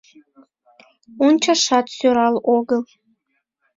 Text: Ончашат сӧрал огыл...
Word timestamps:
Ончашат 1.25 1.85
сӧрал 1.97 2.35
огыл... 2.55 2.81